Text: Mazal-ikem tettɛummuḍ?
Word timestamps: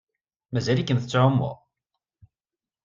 Mazal-ikem 0.51 0.99
tettɛummuḍ? 0.99 1.57